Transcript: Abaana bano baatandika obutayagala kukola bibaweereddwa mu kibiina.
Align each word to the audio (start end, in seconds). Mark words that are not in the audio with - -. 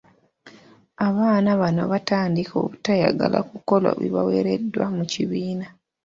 Abaana 1.07 1.49
bano 1.61 1.81
baatandika 1.91 2.53
obutayagala 2.63 3.39
kukola 3.49 3.89
bibaweereddwa 4.01 4.85
mu 4.95 5.03
kibiina. 5.11 5.67